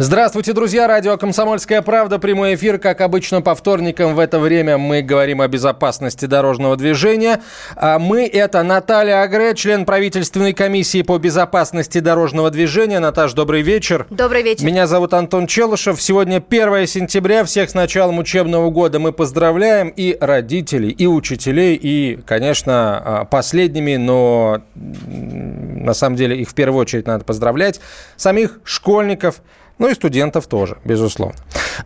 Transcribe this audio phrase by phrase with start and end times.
[0.00, 0.86] Здравствуйте, друзья.
[0.86, 2.20] Радио «Комсомольская правда».
[2.20, 2.78] Прямой эфир.
[2.78, 7.42] Как обычно, по вторникам в это время мы говорим о безопасности дорожного движения.
[7.74, 13.00] А Мы– это Наталья Агре, член правительственной комиссии по безопасности дорожного движения.
[13.00, 14.06] Наташ, добрый вечер.
[14.08, 14.64] Добрый вечер.
[14.64, 16.00] Меня зовут Антон Челышев.
[16.00, 17.42] Сегодня 1 сентября.
[17.42, 23.96] Всех с началом учебного года мы поздравляем и родителей, и учителей, и, конечно, а, последними,
[23.96, 27.80] но на самом деле их в первую очередь надо поздравлять,
[28.16, 29.42] самих школьников,
[29.78, 31.36] ну и студентов тоже, безусловно.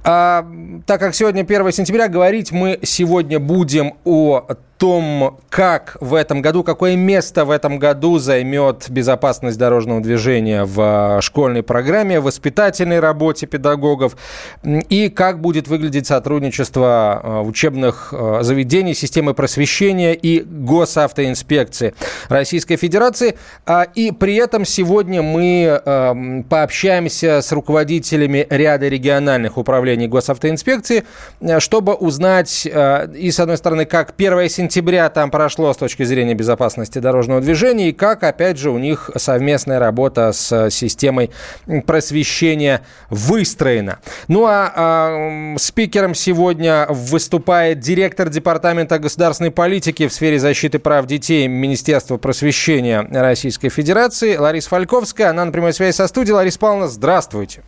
[0.05, 0.47] А,
[0.87, 4.47] так как сегодня 1 сентября, говорить мы сегодня будем о
[4.83, 10.81] том, как в этом году, какое место в этом году займет безопасность дорожного движения в
[10.81, 14.17] а, школьной программе, в воспитательной работе педагогов
[14.65, 21.95] и как будет выглядеть сотрудничество а, учебных а, заведений, системы просвещения и госавтоинспекции
[22.28, 23.37] Российской Федерации.
[23.95, 31.05] И при этом сегодня мы пообщаемся с руководителями ряда региональных управлений госавтоинспекции,
[31.59, 34.72] чтобы узнать, и с одной стороны, как 1 сентября
[35.09, 39.78] там прошло с точки зрения безопасности дорожного движения, и как, опять же, у них совместная
[39.78, 41.31] работа с системой
[41.87, 43.98] просвещения выстроена.
[44.28, 51.48] Ну а, м, спикером сегодня выступает директор Департамента государственной политики в сфере защиты прав детей
[51.48, 55.31] Министерства просвещения Российской Федерации Лариса Фальковская.
[55.31, 56.34] Она на прямой связи со студией.
[56.34, 57.62] Лариса Павловна, здравствуйте.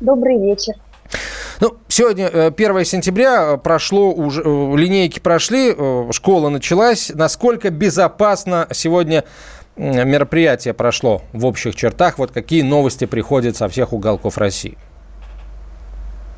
[0.00, 0.74] Добрый вечер.
[1.60, 7.10] Ну, сегодня э, 1 сентября э, прошло уже, э, линейки прошли, э, школа началась.
[7.14, 9.24] Насколько безопасно сегодня
[9.76, 12.18] мероприятие прошло в общих чертах?
[12.18, 14.76] Вот какие новости приходят со всех уголков России?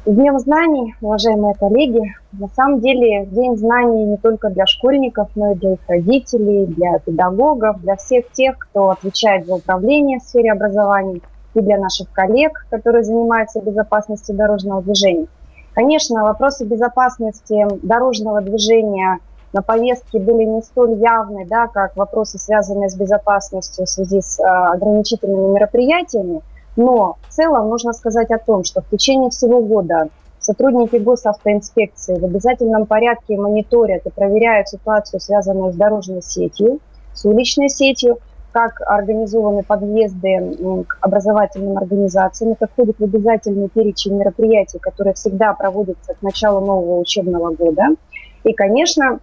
[0.07, 2.01] Днем знаний, уважаемые коллеги.
[2.33, 6.99] На самом деле День знаний не только для школьников, но и для их родителей, для
[7.01, 11.21] педагогов, для всех тех, кто отвечает за управление в сфере образования,
[11.55, 15.27] и для наших коллег, которые занимаются безопасностью дорожного движения.
[15.75, 19.19] Конечно, вопросы безопасности дорожного движения
[19.53, 24.39] на повестке были не столь явны, да, как вопросы, связанные с безопасностью в связи с
[24.39, 26.43] э, ограничительными мероприятиями,
[26.77, 30.09] но в целом нужно сказать о том, что в течение всего года
[30.39, 36.79] сотрудники госавтоинспекции в обязательном порядке мониторят и проверяют ситуацию, связанную с дорожной сетью,
[37.13, 38.19] с уличной сетью,
[38.53, 42.53] как организованы подъезды к образовательным организациям.
[42.53, 47.89] Это входит в обязательный перечень мероприятий, которые всегда проводятся к началу нового учебного года.
[48.45, 49.21] И, конечно,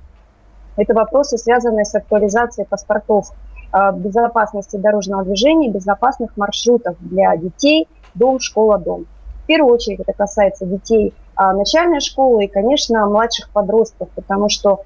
[0.78, 3.32] это вопросы, связанные с актуализацией паспортов
[3.74, 9.06] э, безопасности дорожного движения, безопасных маршрутов для детей, дом, школа, дом.
[9.44, 14.82] В первую очередь это касается детей а, начальной школы и, конечно, младших подростков, потому что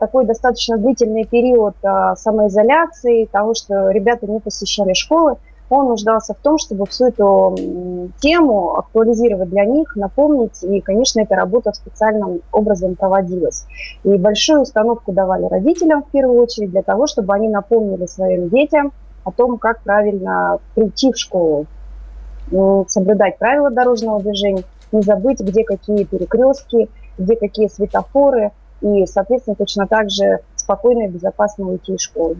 [0.00, 5.36] такой достаточно длительный период а, самоизоляции, того, что ребята не посещали школы,
[5.70, 7.54] он нуждался в том, чтобы всю эту
[8.20, 13.66] тему актуализировать для них, напомнить, и, конечно, эта работа специальным образом проводилась.
[14.02, 18.92] И большую установку давали родителям в первую очередь для того, чтобы они напомнили своим детям
[19.24, 21.66] о том, как правильно прийти в школу,
[22.86, 26.88] соблюдать правила дорожного движения, не забыть, где какие перекрестки,
[27.18, 32.36] где какие светофоры, и, соответственно, точно так же спокойно и безопасно уйти из школы.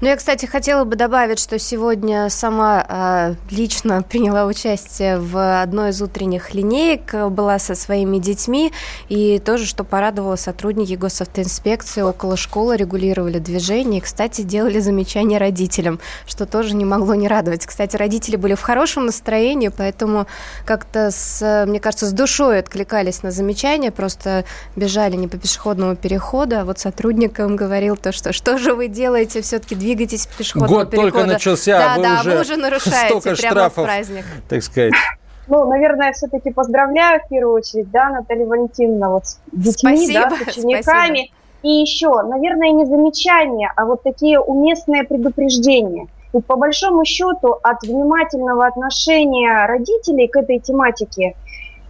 [0.00, 5.90] Ну, я, кстати, хотела бы добавить, что сегодня сама э, лично приняла участие в одной
[5.90, 8.72] из утренних линеек, э, была со своими детьми,
[9.08, 16.00] и тоже, что порадовало, сотрудники госавтоинспекции около школы регулировали движение, и, кстати, делали замечания родителям,
[16.26, 17.66] что тоже не могло не радовать.
[17.66, 20.26] Кстати, родители были в хорошем настроении, поэтому
[20.64, 24.44] как-то, с, мне кажется, с душой откликались на замечания, просто
[24.76, 29.42] бежали не по пешеходному переходу, а вот сотрудникам говорил то, что что же вы делаете,
[29.42, 31.12] все-таки двигайтесь по пешеходному Год переходу.
[31.12, 33.84] только начался, да, а вы да, уже вы уже нарушаете столько прямо штрафов.
[33.84, 34.24] в праздник.
[34.48, 34.92] Так сказать.
[35.48, 40.50] Ну, наверное, все-таки поздравляю в первую очередь, да, Наталья Валентиновна, вот с детьми, да, Спасибо,
[40.50, 41.32] с учениками.
[41.62, 46.06] И еще, наверное, не замечания, а вот такие уместные предупреждения.
[46.32, 51.34] Ведь по большому счету от внимательного отношения родителей к этой тематике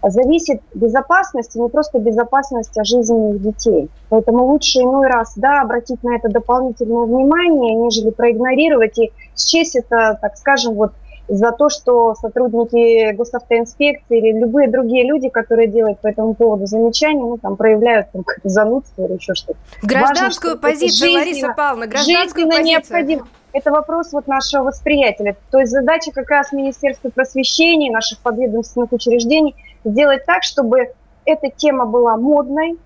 [0.03, 3.91] зависит безопасность, и не просто безопасность, а жизни их детей.
[4.09, 10.19] Поэтому лучше иной раз, да, обратить на это дополнительное внимание, нежели проигнорировать и счесть это,
[10.21, 10.93] так скажем, вот
[11.31, 17.21] за то, что сотрудники госавтоинспекции или любые другие люди, которые делают по этому поводу замечания,
[17.21, 19.59] ну, там, проявляют там, занудство или еще что-то.
[19.83, 22.67] Гражданскую Важно, позицию, Лариса Павловна, гражданскую позицию.
[22.67, 23.27] необходимо.
[23.53, 25.37] Это вопрос вот нашего восприятия.
[25.51, 29.55] То есть задача как раз Министерства просвещения, наших подведомственных учреждений
[29.85, 30.93] сделать так, чтобы
[31.25, 32.77] эта тема была модной,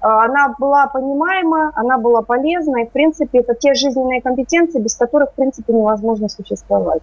[0.00, 4.94] а, она была понимаема, она была полезна, и, в принципе, это те жизненные компетенции, без
[4.96, 7.02] которых, в принципе, невозможно существовать.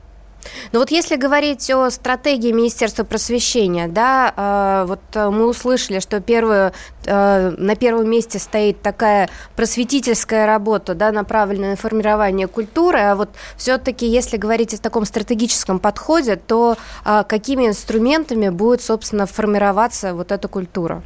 [0.71, 6.19] Но вот если говорить о стратегии Министерства просвещения, да, э, вот э, мы услышали, что
[6.19, 6.73] первую,
[7.05, 13.29] э, на первом месте стоит такая просветительская работа, да, направленная на формирование культуры, а вот
[13.57, 20.47] все-таки, если говорить о таком стратегическом подходе, то какими инструментами будет, собственно, формироваться вот эта
[20.47, 21.03] культура?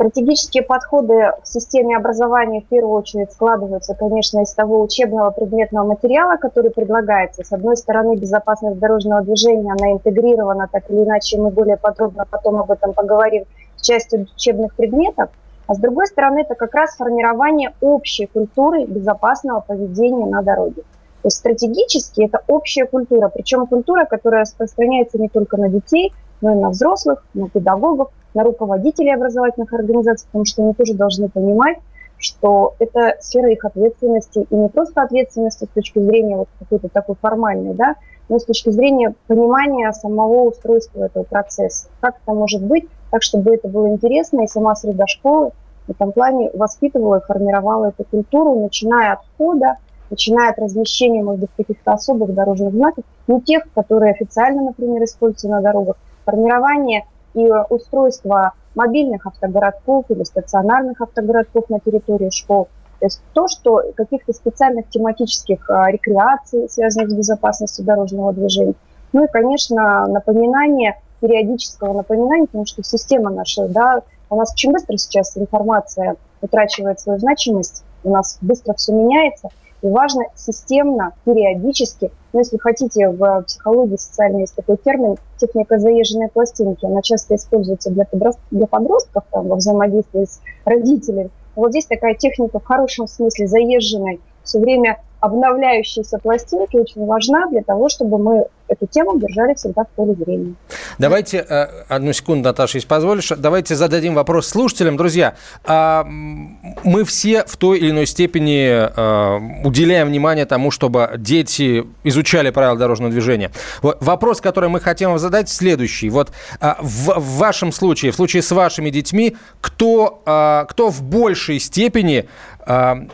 [0.00, 6.38] Стратегические подходы в системе образования в первую очередь складываются, конечно, из того учебного предметного материала,
[6.38, 7.44] который предлагается.
[7.44, 12.56] С одной стороны, безопасность дорожного движения, она интегрирована, так или иначе, мы более подробно потом
[12.60, 13.44] об этом поговорим,
[13.76, 15.28] в части учебных предметов.
[15.66, 20.80] А с другой стороны, это как раз формирование общей культуры безопасного поведения на дороге.
[21.20, 26.52] То есть стратегически это общая культура, причем культура, которая распространяется не только на детей, но
[26.52, 31.78] и на взрослых, на педагогов, на руководителей образовательных организаций, потому что они тоже должны понимать,
[32.18, 37.16] что это сфера их ответственности, и не просто ответственности с точки зрения вот какой-то такой
[37.20, 37.96] формальной, да,
[38.28, 41.88] но с точки зрения понимания самого устройства этого процесса.
[42.00, 45.52] Как это может быть, так, чтобы это было интересно, и сама среда школы
[45.86, 49.76] в этом плане воспитывала и формировала эту культуру, начиная от входа,
[50.10, 55.48] начиная от размещения, может быть, каких-то особых дорожных знаков, не тех, которые официально, например, используются
[55.48, 55.96] на дорогах,
[56.30, 57.04] формирование
[57.34, 62.68] и устройство мобильных автогородков или стационарных автогородков на территории школ.
[63.00, 68.74] То есть то, что каких-то специальных тематических а, рекреаций, связанных с безопасностью дорожного движения.
[69.12, 74.96] Ну и, конечно, напоминание, периодического напоминания, потому что система наша, да, у нас очень быстро
[74.96, 79.48] сейчас информация утрачивает свою значимость, у нас быстро все меняется,
[79.82, 86.28] и важно системно, периодически, ну, если хотите, в психологии социальной есть такой термин техника заезженной
[86.28, 86.84] пластинки.
[86.84, 91.30] Она часто используется для, подростков, для подростков там, во взаимодействии с родителями.
[91.56, 94.20] Вот здесь такая техника в хорошем смысле заезженной,
[94.50, 99.88] все время обновляющиеся пластинки очень важна для того, чтобы мы эту тему держали всегда в
[99.88, 100.54] поле зрения.
[100.98, 104.96] Давайте, э, одну секунду, Наташа, если позволишь, давайте зададим вопрос слушателям.
[104.96, 111.84] Друзья, а, мы все в той или иной степени э, уделяем внимание тому, чтобы дети
[112.04, 113.50] изучали правила дорожного движения.
[113.82, 116.08] Вот вопрос, который мы хотим вам задать, следующий.
[116.08, 116.30] Вот
[116.60, 121.58] а, в, в вашем случае, в случае с вашими детьми, кто, а, кто в большей
[121.58, 122.26] степени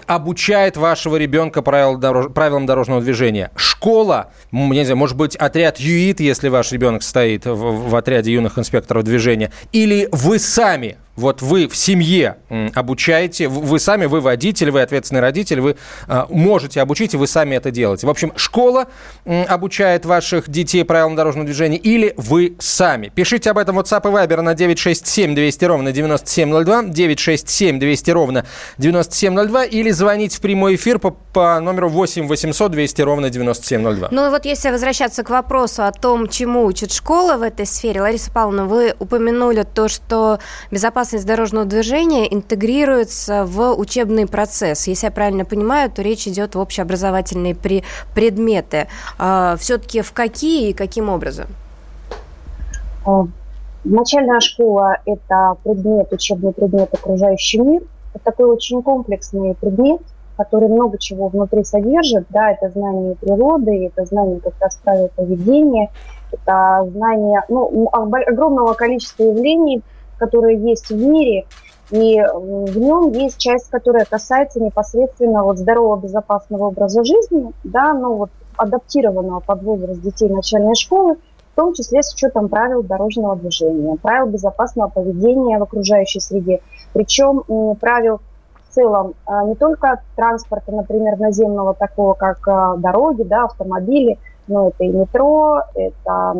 [0.06, 2.32] обучает вашего ребенка правил дорож...
[2.32, 3.50] правилам дорожного движения?
[3.56, 8.58] Школа, не знаю, может быть, отряд ЮИТ, если ваш ребенок стоит в, в отряде юных
[8.58, 12.36] инспекторов движения, или вы сами вот вы в семье
[12.74, 15.76] обучаете, вы сами, вы водитель, вы ответственный родитель, вы
[16.06, 18.06] а, можете обучить, и вы сами это делаете.
[18.06, 18.86] В общем, школа
[19.24, 23.10] обучает ваших детей правилам дорожного движения или вы сами.
[23.14, 28.46] Пишите об этом WhatsApp и Viber на 967 200 ровно 9702, 967 200 ровно
[28.78, 34.08] 9702 или звоните в прямой эфир по, по номеру 8 800 200 ровно 9702.
[34.10, 38.02] Ну и вот если возвращаться к вопросу о том, чему учит школа в этой сфере,
[38.02, 40.38] Лариса Павловна, вы упомянули то, что
[40.70, 44.88] безопасность безопасность дорожного движения интегрируется в учебный процесс.
[44.88, 48.88] Если я правильно понимаю, то речь идет в общеобразовательные при предметы.
[49.19, 51.47] А, Все-таки в какие и каким образом?
[53.07, 53.26] А,
[53.85, 57.83] начальная школа– это предмет, учебный предмет «Окружающий мир».
[58.14, 60.00] Это такой очень комплексный предмет,
[60.37, 62.25] который много чего внутри содержит.
[62.30, 65.90] Да, это знание природы, это знание как раз правил поведения,
[66.33, 69.83] это знание ну, огромного количества явлений,
[70.18, 71.46] которые есть в мире,
[71.90, 78.14] и в нем есть часть, которая касается непосредственно вот здорового, безопасного образа жизни, да, ну
[78.14, 81.16] вот адаптированного под возраст детей начальной школы,
[81.52, 86.61] в том числе с учетом правил дорожного движения, правил безопасного поведения в окружающей среде,
[86.92, 87.42] причем
[87.76, 88.20] правил
[88.68, 94.18] в целом а, не только транспорта, например, наземного такого, как а, дороги, да, автомобили,
[94.49, 96.37] но это и метро, это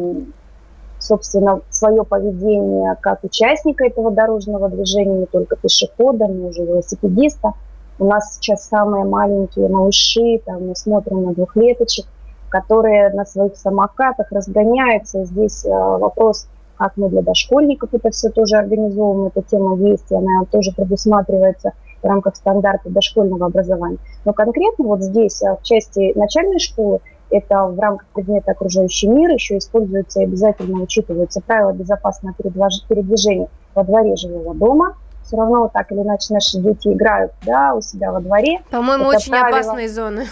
[1.07, 7.53] собственно, свое поведение как участника этого дорожного движения, не только пешехода, но уже велосипедиста.
[7.99, 12.07] У нас сейчас самые маленькие малыши, там мы смотрим на двухлеточек,
[12.49, 15.25] которые на своих самокатах разгоняются.
[15.25, 16.47] Здесь э, вопрос,
[16.77, 21.73] как мы для дошкольников это все тоже организовываем, эта тема есть, и она тоже предусматривается
[22.03, 23.99] в рамках стандарта дошкольного образования.
[24.25, 29.31] Но конкретно вот здесь, э, в части начальной школы, это в рамках предмета окружающий мир,
[29.31, 34.97] еще используется и обязательно учитываются правила безопасного передвижения во дворе жилого дома.
[35.25, 38.63] Все равно так или иначе наши дети играют да, у себя во дворе.
[38.71, 39.59] По-моему, очень правило...
[39.59, 40.27] опасные зоны.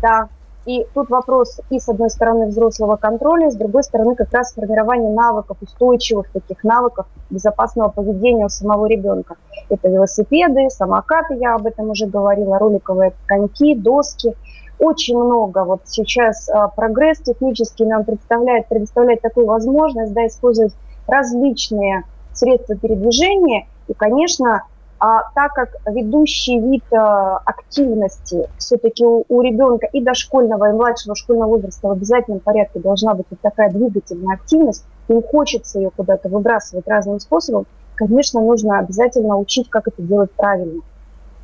[0.00, 0.28] Да,
[0.66, 4.54] и тут вопрос и с одной стороны взрослого контроля, и с другой стороны как раз
[4.54, 9.36] формирование навыков, устойчивых таких навыков безопасного поведения у самого ребенка.
[9.68, 14.34] Это велосипеды, самокаты, я об этом уже говорила, роликовые коньки, доски.
[14.78, 15.64] Очень много.
[15.64, 20.74] Вот сейчас а, прогресс технический нам представляет, предоставляет такую возможность да, использовать
[21.06, 23.66] различные средства передвижения.
[23.88, 24.62] И, конечно,
[24.98, 31.14] а так как ведущий вид э, активности все-таки у, у ребенка и дошкольного, и младшего
[31.14, 36.28] школьного возраста в обязательном порядке должна быть вот такая двигательная активность, им хочется ее куда-то
[36.28, 37.66] выбрасывать разным способом,
[37.96, 40.80] конечно, нужно обязательно учить, как это делать правильно.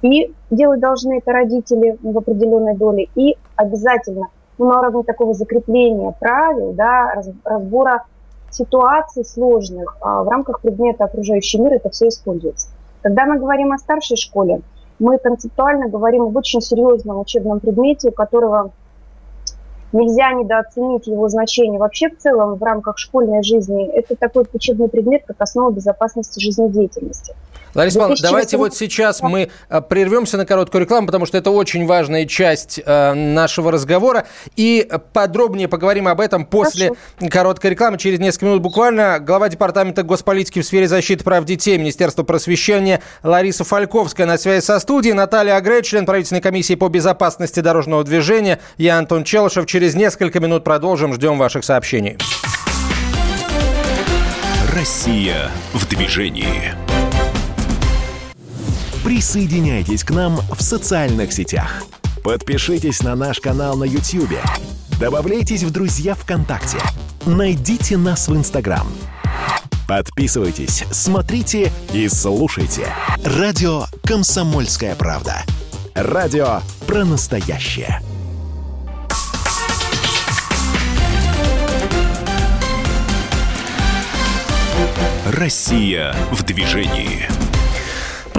[0.02, 4.28] И делать должны это родители в определенной доле, и обязательно
[4.58, 8.04] ну, на уровне такого закрепления правил, да, разбора
[8.50, 12.68] ситуаций сложных а в рамках предмета окружающий мир это все используется.
[13.02, 14.60] Когда мы говорим о старшей школе,
[14.98, 18.72] мы концептуально говорим об очень серьезном учебном предмете, у которого
[19.92, 23.88] нельзя недооценить его значение вообще в целом в рамках школьной жизни.
[23.88, 27.34] Это такой учебный предмет, как основа безопасности жизнедеятельности.
[27.74, 31.86] Лариса Павловна, давайте вот сейчас мы э, прервемся на короткую рекламу, потому что это очень
[31.86, 34.26] важная часть э, нашего разговора.
[34.56, 37.30] И подробнее поговорим об этом после Хорошо.
[37.30, 37.98] короткой рекламы.
[37.98, 43.64] Через несколько минут буквально глава Департамента госполитики в сфере защиты прав детей Министерства просвещения Лариса
[43.64, 45.14] Фальковская на связи со студией.
[45.14, 48.60] Наталья Агре, член правительственной комиссии по безопасности дорожного движения.
[48.76, 49.66] Я Антон Челышев.
[49.66, 51.14] Через несколько минут продолжим.
[51.14, 52.18] Ждем ваших сообщений.
[54.74, 56.89] Россия в движении.
[59.10, 61.82] Присоединяйтесь к нам в социальных сетях.
[62.22, 64.38] Подпишитесь на наш канал на YouTube.
[65.00, 66.78] Добавляйтесь в друзья ВКонтакте.
[67.26, 68.86] Найдите нас в Инстаграм.
[69.88, 72.86] Подписывайтесь, смотрите и слушайте.
[73.24, 75.42] Радио «Комсомольская правда».
[75.96, 78.00] Радио про настоящее.
[85.26, 87.39] Россия в движении.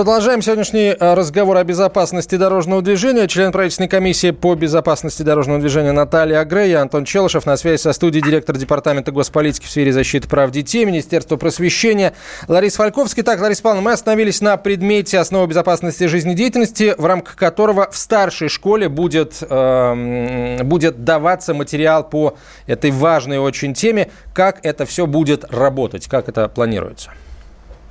[0.02, 3.28] Продолжаем сегодняшний э, разговор о безопасности дорожного движения.
[3.28, 7.46] Член правительственной комиссии по безопасности дорожного движения Наталья Агре, Антон Челышев.
[7.46, 12.14] На связи со студией директор Департамента госполитики в сфере защиты прав детей, Министерства просвещения
[12.48, 13.22] Лариса Фальковский.
[13.22, 18.50] Так, Лариса Павловна, мы остановились на предмете основы безопасности жизнедеятельности, в рамках которого в старшей
[18.50, 24.10] школе будет, э, будет даваться материал по этой важной очень теме.
[24.34, 27.12] Как это все будет работать, как это планируется?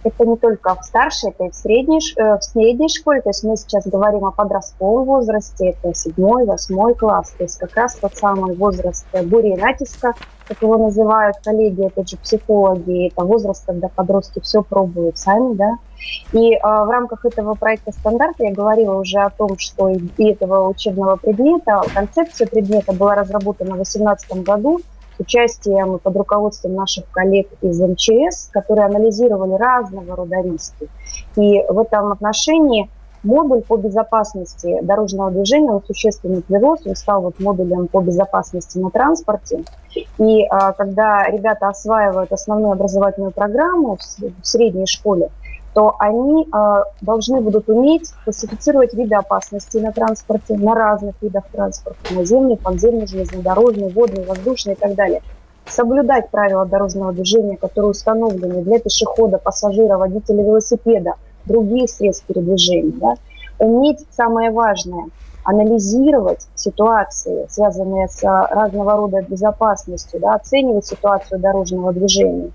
[0.03, 3.21] Это не только в старшей, это и в средней, э, в средней школе.
[3.21, 7.35] То есть мы сейчас говорим о подростковом возрасте, это седьмой, восьмой класс.
[7.37, 10.15] То есть как раз тот самый возраст бури и натиска,
[10.47, 13.09] как его называют коллеги, опять же, психологи.
[13.09, 15.77] Это возраст, когда подростки все пробуют сами, да.
[16.33, 20.69] И а, в рамках этого проекта «Стандарт» я говорила уже о том, что и этого
[20.69, 24.81] учебного предмета, концепция предмета была разработана в 2018 году,
[25.21, 30.89] участием и под руководством наших коллег из МЧС, которые анализировали разного рода риски.
[31.37, 32.89] И в этом отношении
[33.23, 38.91] модуль по безопасности дорожного движения он существенно прирос, он стал вот модулем по безопасности на
[38.91, 39.65] транспорте.
[40.19, 45.31] И а, когда ребята осваивают основную образовательную программу в, в средней школе,
[45.75, 52.13] то они э, должны будут уметь классифицировать виды опасности на транспорте, на разных видах транспорта,
[52.13, 55.23] наземный, подземный, железнодорожный, водный, воздушный и так далее.
[55.67, 62.93] Соблюдать правила дорожного движения, которые установлены для пешехода, пассажира, водителя велосипеда, других средств передвижения.
[63.01, 63.15] Да?
[63.65, 65.07] Уметь, самое важное,
[65.45, 72.51] анализировать ситуации, связанные с разного рода безопасностью, да, оценивать ситуацию дорожного движения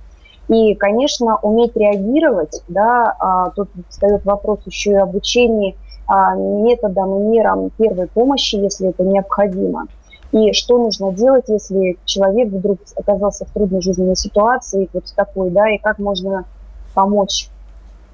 [0.48, 5.76] и, конечно, уметь реагировать, да, а, тут встает вопрос еще и обучения
[6.08, 9.88] а, методам и мерам первой помощи, если это необходимо.
[10.32, 15.70] И что нужно делать, если человек вдруг оказался в трудной жизненной ситуации, вот такой, да,
[15.70, 16.46] и как можно
[16.94, 17.50] помочь,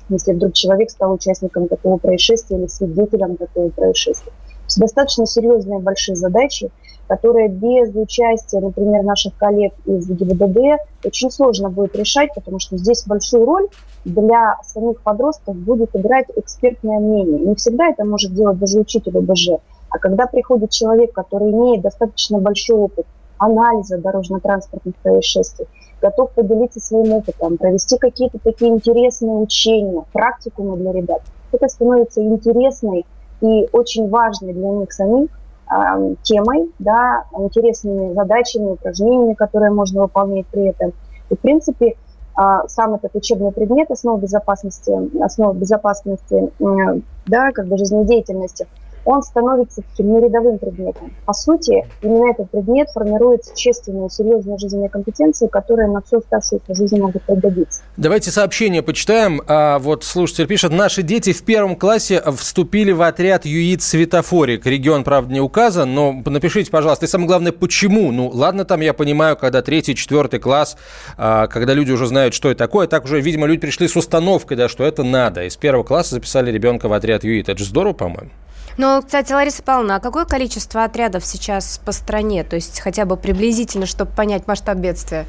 [0.07, 4.31] если вдруг человек стал участником такого происшествия или свидетелем такого происшествия.
[4.77, 6.71] Достаточно серьезные большие задачи,
[7.07, 13.03] которые без участия, например, наших коллег из ГИБДД очень сложно будет решать, потому что здесь
[13.05, 13.67] большую роль
[14.05, 17.39] для самих подростков будет играть экспертное мнение.
[17.39, 19.59] Не всегда это может делать даже учитель ОБЖ.
[19.89, 23.05] А когда приходит человек, который имеет достаточно большой опыт
[23.37, 25.67] анализа дорожно-транспортных происшествий,
[26.01, 33.05] готов поделиться своим опытом, провести какие-то такие интересные учения, практикумы для ребят, это становится интересной
[33.41, 35.29] и очень важной для них самих
[35.69, 40.93] э, темой, да, интересными задачами, упражнениями, которые можно выполнять при этом.
[41.29, 44.91] И, в принципе, э, сам этот учебный предмет основ безопасности,
[45.23, 48.67] основ безопасности, э, да, как бы жизнедеятельности–
[49.05, 51.13] он становится таким нерядовым предметом.
[51.25, 56.99] По сути, именно этот предмет формирует существенные, серьезные жизненные компетенции, которые на всю оставшуюся жизнь
[56.99, 57.81] могут пригодиться.
[57.97, 59.41] Давайте сообщение почитаем.
[59.47, 64.65] А, вот слушатель пишет, наши дети в первом классе вступили в отряд ЮИД Светофорик.
[64.65, 68.11] Регион, правда, не указан, но напишите, пожалуйста, и самое главное, почему?
[68.11, 70.77] Ну, ладно, там я понимаю, когда третий, четвертый класс,
[71.17, 74.57] а, когда люди уже знают, что это такое, так уже, видимо, люди пришли с установкой,
[74.57, 75.43] да, что это надо.
[75.45, 77.49] Из первого класса записали ребенка в отряд ЮИД.
[77.49, 78.31] Это же здорово, по-моему.
[78.77, 82.43] Ну, кстати, Лариса Павловна, а какое количество отрядов сейчас по стране?
[82.43, 85.25] То есть хотя бы приблизительно, чтобы понять масштаб бедствия?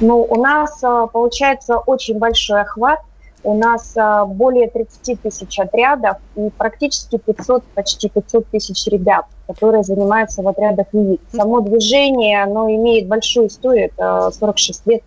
[0.00, 3.00] Ну, у нас а, получается очень большой охват.
[3.44, 9.84] У нас а, более 30 тысяч отрядов и практически 500, почти 500 тысяч ребят, которые
[9.84, 11.20] занимаются в отрядах ЮИД.
[11.32, 15.02] Само движение, оно имеет большую историю, это 46 лет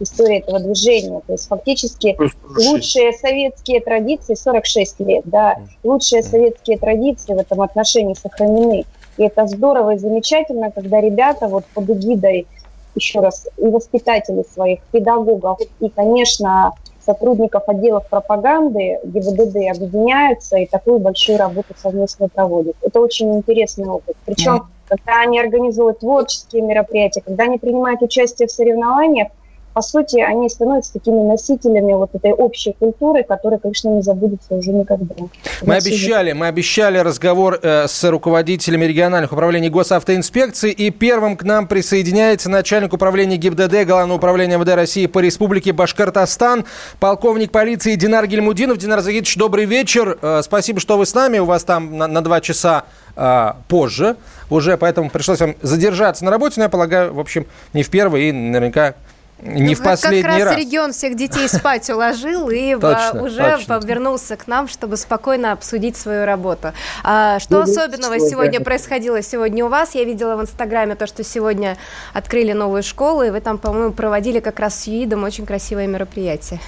[0.00, 1.20] история этого движения.
[1.26, 8.14] То есть фактически лучшие советские традиции, 46 лет, да, лучшие советские традиции в этом отношении
[8.14, 8.84] сохранены.
[9.16, 12.46] И это здорово и замечательно, когда ребята вот под эгидой,
[12.94, 16.72] еще раз, и воспитателей своих, педагогов, и, конечно,
[17.04, 22.76] сотрудников отделов пропаганды ГИБДД объединяются и такую большую работу совместно проводят.
[22.82, 24.16] Это очень интересный опыт.
[24.24, 29.28] Причем, когда они организуют творческие мероприятия, когда они принимают участие в соревнованиях,
[29.72, 34.72] по сути, они становятся такими носителями вот этой общей культуры, которая, конечно, не забудется уже
[34.72, 35.14] никогда.
[35.62, 41.68] Мы обещали, мы обещали разговор э, с руководителями региональных управлений госавтоинспекции, и первым к нам
[41.68, 46.64] присоединяется начальник управления ГИБДД Главного управления МВД России по Республике Башкортостан,
[46.98, 48.78] полковник полиции Динар Гельмудинов.
[48.78, 50.18] Динар Загитович, добрый вечер.
[50.20, 51.38] Э, спасибо, что вы с нами.
[51.38, 52.84] У вас там на, на два часа
[53.14, 54.16] э, позже
[54.48, 58.28] уже, поэтому пришлось вам задержаться на работе, но я полагаю, в общем, не в первый
[58.28, 58.94] и наверняка
[59.42, 60.38] не в последний раз.
[60.38, 65.96] Как раз регион всех детей спать уложил и уже вернулся к нам, чтобы спокойно обсудить
[65.96, 66.72] свою работу.
[67.02, 69.94] А, что особенного сегодня происходило сегодня у вас?
[69.94, 71.76] Я видела в Инстаграме то, что сегодня
[72.12, 76.60] открыли новую школу, и вы там, по-моему, проводили как раз с ЮИДом очень красивое мероприятие.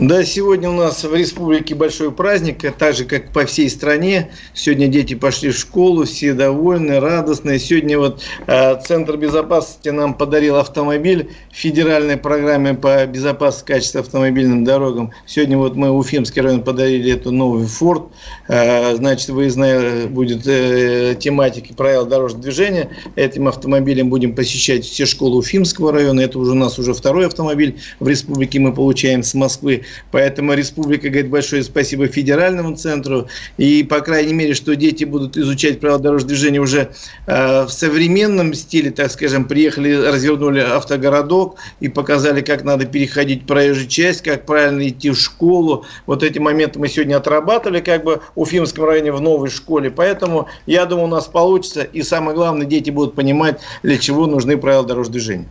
[0.00, 4.30] Да, сегодня у нас в республике большой праздник, так же, как по всей стране.
[4.54, 7.58] Сегодня дети пошли в школу, все довольны, радостные.
[7.58, 14.64] Сегодня вот э, Центр безопасности нам подарил автомобиль в федеральной программе по безопасности качества автомобильным
[14.64, 15.10] дорогам.
[15.26, 18.04] Сегодня вот мы Уфимский район подарили эту новый Форд.
[18.48, 22.88] Э, значит, выездная будет э, тематика правил дорожного движения.
[23.16, 26.22] Этим автомобилем будем посещать все школы Уфимского района.
[26.22, 29.84] Это уже у нас уже второй автомобиль в республике мы получаем с Москвы.
[30.10, 33.28] Поэтому республика говорит большое спасибо федеральному центру.
[33.56, 36.90] И, по крайней мере, что дети будут изучать правила дорожного движения уже
[37.26, 43.88] э, в современном стиле, так скажем, приехали, развернули автогородок и показали, как надо переходить проезжую
[43.88, 45.84] часть, как правильно идти в школу.
[46.06, 49.90] Вот эти моменты мы сегодня отрабатывали как бы в Уфимском районе в новой школе.
[49.90, 51.82] Поэтому, я думаю, у нас получится.
[51.82, 55.48] И самое главное, дети будут понимать, для чего нужны правила дорожного движения.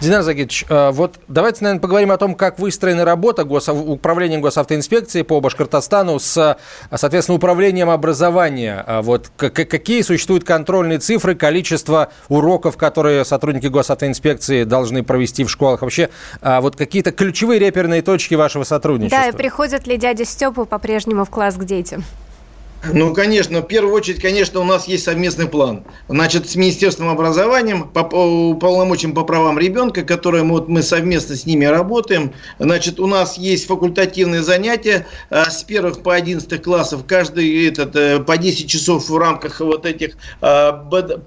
[0.00, 3.68] Динар Загитович, э, вот давайте, наверное, поговорим о том, как выстроена работа гос...
[3.68, 6.56] управлением госавтоинспекции по Башкортостану с,
[6.94, 8.84] соответственно, управлением образования.
[8.86, 15.82] А вот какие существуют контрольные цифры, количество уроков, которые сотрудники госавтоинспекции должны провести в школах?
[15.82, 16.10] Вообще,
[16.42, 19.20] а вот какие-то ключевые реперные точки вашего сотрудничества?
[19.22, 22.04] Да, и приходят ли дядя Степа по-прежнему в класс к детям?
[22.92, 25.84] Ну, конечно, в первую очередь, конечно, у нас есть совместный план.
[26.08, 31.46] Значит, с Министерством образования, по полномочиям по правам ребенка, которые мы, вот, мы совместно с
[31.46, 32.32] ними работаем.
[32.58, 38.20] Значит, у нас есть факультативные занятия а, с первых по 11 классов, каждый этот, э,
[38.20, 40.72] по 10 часов в рамках вот этих а,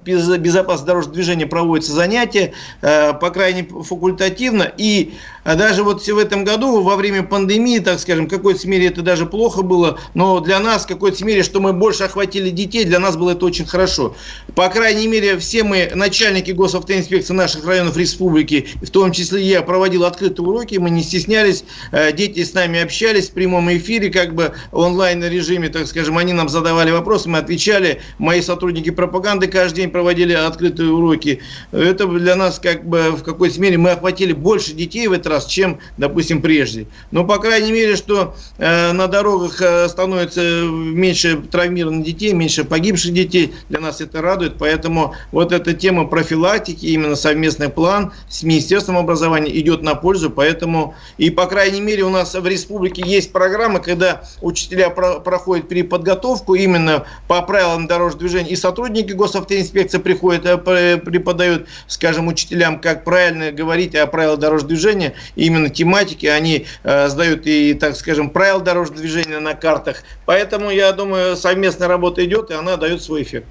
[0.05, 4.71] безопасного дорожного движения проводятся занятия, а, по крайней факультативно.
[4.77, 5.13] И
[5.49, 9.01] а даже вот в этом году, во время пандемии, так скажем, в какой-то мере это
[9.01, 12.99] даже плохо было, но для нас, в какой-то мере, что мы больше охватили детей, для
[12.99, 14.15] нас было это очень хорошо.
[14.53, 20.05] По крайней мере, все мы, начальники госавтоинспекции наших районов республики, в том числе я, проводил
[20.05, 24.53] открытые уроки, мы не стеснялись, э, дети с нами общались в прямом эфире, как бы
[24.71, 29.89] онлайн режиме, так скажем, они нам задавали вопросы, мы отвечали, мои сотрудники пропаганды каждый день
[29.89, 31.39] проводили открытые уроки.
[31.71, 35.38] Это для нас, как бы, в какой-то мере, мы охватили больше детей в этот раз,
[35.39, 36.87] раз, чем, допустим, прежде.
[37.11, 43.13] Но, по крайней мере, что э, на дорогах э, становится меньше травмированных детей, меньше погибших
[43.13, 44.55] детей, для нас это радует.
[44.59, 50.29] Поэтому вот эта тема профилактики, именно совместный план с Министерством образования идет на пользу.
[50.29, 55.67] Поэтому, и, по крайней мере, у нас в республике есть программы, когда учителя про проходят
[55.67, 63.03] переподготовку именно по правилам дорожного движения, и сотрудники госавтоинспекции приходят, э, преподают, скажем, учителям, как
[63.03, 68.61] правильно говорить о правилах дорожного движения, именно тематики, они э, сдают и, так скажем, правила
[68.61, 70.03] дорожного движения на картах.
[70.25, 73.47] Поэтому, я думаю, совместная работа идет, и она дает свой эффект.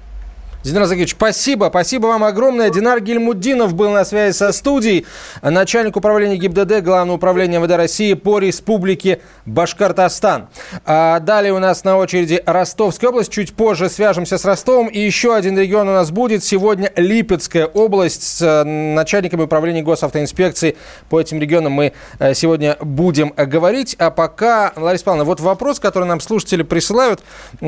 [0.61, 1.67] Динар Загирович, спасибо.
[1.69, 2.69] Спасибо вам огромное.
[2.69, 5.05] Динар Гельмуддинов был на связи со студией.
[5.41, 10.49] Начальник управления ГИБДД, Главного управления МВД России по республике Башкортостан.
[10.85, 13.31] А далее у нас на очереди Ростовская область.
[13.31, 14.87] Чуть позже свяжемся с Ростовом.
[14.87, 16.43] И еще один регион у нас будет.
[16.43, 18.23] Сегодня Липецкая область.
[18.23, 20.75] С э, начальниками управления госавтоинспекции
[21.09, 23.95] по этим регионам мы э, сегодня будем говорить.
[23.97, 27.21] А пока, Лариса Павловна, вот вопрос, который нам слушатели присылают.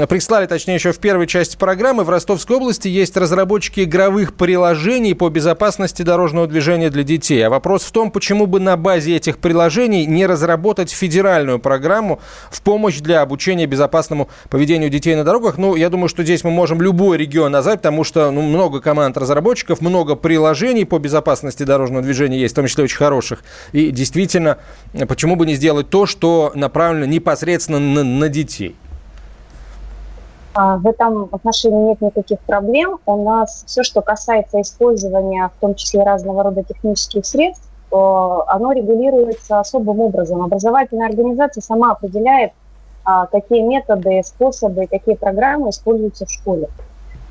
[0.10, 2.04] Прислали, точнее, еще в первой части программы.
[2.04, 7.46] В Ростовской области области есть разработчики игровых приложений по безопасности дорожного движения для детей.
[7.46, 12.62] А вопрос в том, почему бы на базе этих приложений не разработать федеральную программу в
[12.62, 15.58] помощь для обучения безопасному поведению детей на дорогах.
[15.58, 19.18] Ну, я думаю, что здесь мы можем любой регион назвать, потому что ну, много команд
[19.18, 23.44] разработчиков, много приложений по безопасности дорожного движения есть, в том числе очень хороших.
[23.74, 24.58] И действительно,
[25.08, 28.76] почему бы не сделать то, что направлено непосредственно на, на детей?
[30.54, 33.00] А, в этом отношении нет никаких проблем.
[33.06, 39.60] У нас все, что касается использования, в том числе разного рода технических средств, оно регулируется
[39.60, 40.42] особым образом.
[40.42, 42.54] Образовательная организация сама определяет,
[43.04, 46.70] а, какие методы, способы, какие программы используются в школе.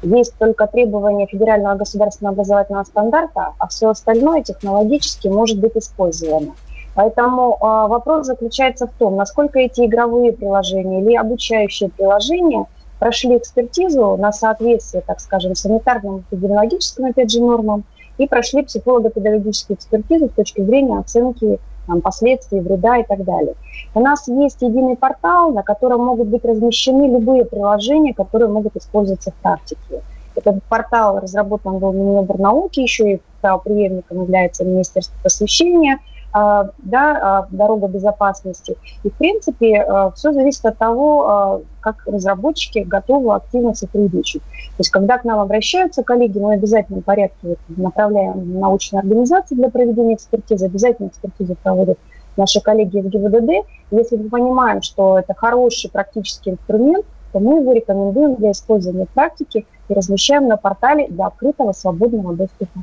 [0.02, 6.52] Есть только требования федерального государственного образовательного стандарта, а все остальное технологически может быть использовано.
[6.94, 12.66] Поэтому э, вопрос заключается в том, насколько эти игровые приложения или обучающие приложения–
[13.00, 17.82] прошли экспертизу на соответствие, так скажем, санитарным эпидемиологическим, опять же, нормам,
[18.18, 23.54] и прошли психолого-педагогическую экспертизу с точки зрения оценки там, последствий, вреда и так далее.
[23.94, 29.30] У нас есть единый портал, на котором могут быть размещены любые приложения, которые могут использоваться
[29.30, 30.02] в практике.
[30.36, 35.98] Этот портал разработан был Миноборнауки, еще и правоприемником является Министерство просвещения–
[36.32, 38.76] да, а, дорога безопасности.
[39.02, 44.42] И, в принципе, а, все зависит от того, как разработчики готовы активно сотрудничать.
[44.42, 49.70] То есть, когда к нам обращаются коллеги, мы в обязательном порядке направляем научные организации для
[49.70, 51.98] проведения экспертизы, обязательно экспертизу проводят
[52.36, 53.66] наши коллеги в ГИБДД.
[53.90, 59.10] Если мы понимаем, что это хороший практический инструмент, то мы его рекомендуем для использования в
[59.10, 62.80] практике и размещаем на портале для открытого свободного доступа.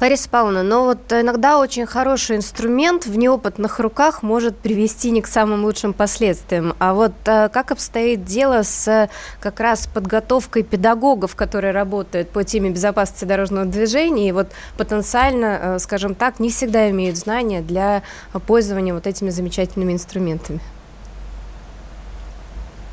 [0.00, 5.26] Лариса Павловна, но вот иногда очень хороший инструмент в неопытных руках может привести не к
[5.26, 6.74] самым лучшим последствиям.
[6.78, 9.08] А вот э, как обстоит дело с
[9.40, 15.78] как раз подготовкой педагогов, которые работают по теме безопасности дорожного движения и вот потенциально, э,
[15.78, 18.02] скажем так, не всегда имеют знания для
[18.46, 20.60] пользования вот этими замечательными инструментами?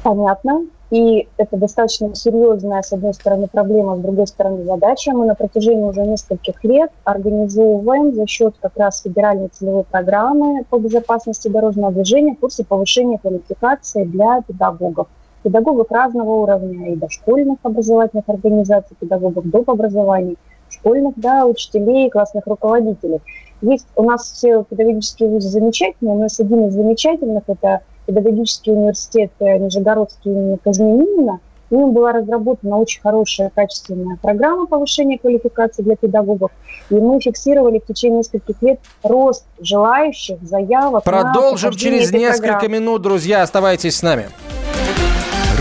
[0.05, 0.67] Понятно.
[0.91, 5.11] И это достаточно серьезная, с одной стороны, проблема, с другой стороны, задача.
[5.13, 10.77] Мы на протяжении уже нескольких лет организовываем за счет как раз федеральной целевой программы по
[10.77, 15.07] безопасности дорожного движения курсы повышения квалификации для педагогов.
[15.41, 19.71] Педагогов разного уровня, и дошкольных образовательных организаций, педагогов доп.
[19.71, 20.35] образования,
[20.69, 23.21] школьных, да, учителей, классных руководителей.
[23.63, 29.31] Есть у нас все педагогические вузы замечательные, у нас один из замечательных– это педагогический университет
[29.39, 31.39] э, Нижегородский имени Казминина.
[31.71, 36.51] Им была разработана очень хорошая, качественная программа повышения квалификации для педагогов.
[36.89, 41.03] И мы фиксировали в течение нескольких лет рост желающих заявок.
[41.03, 42.71] Продолжим через несколько программ.
[42.71, 43.41] минут, друзья.
[43.41, 44.29] Оставайтесь с нами.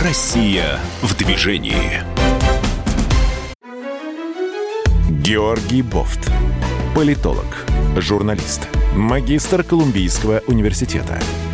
[0.03, 2.03] Россия в движении.
[5.09, 6.31] Георгий Бофт.
[6.95, 11.19] Политолог, журналист, магистр Колумбийского университета–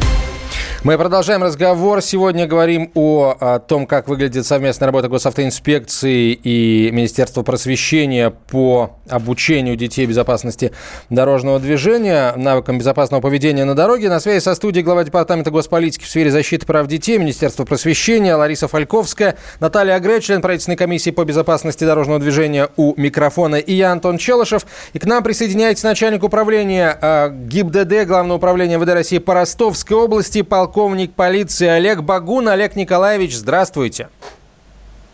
[0.83, 2.01] Мы продолжаем разговор.
[2.01, 9.75] Сегодня говорим о, о том, как выглядит совместная работа госавтоинспекции и Министерства просвещения по обучению
[9.75, 10.71] детей безопасности
[11.11, 14.09] дорожного движения, навыкам безопасного поведения на дороге.
[14.09, 18.67] На связи со студией глава Департамента госполитики в сфере защиты прав детей Министерства просвещения Лариса
[18.67, 24.17] Фальковская, Наталья Агре, член правительственной комиссии по безопасности дорожного движения у микрофона, и я, Антон
[24.17, 24.65] Челышев.
[24.93, 30.41] И к нам присоединяется начальник управления э, ГИБДД, Главного управления ВД России по Ростовской области,
[30.41, 32.47] полковник полковник полиции Олег Багун.
[32.47, 34.07] Олег Николаевич, здравствуйте.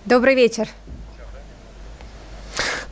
[0.06, 0.68] Добрый вечер.